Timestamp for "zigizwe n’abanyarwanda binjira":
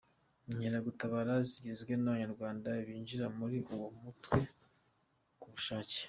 1.49-3.25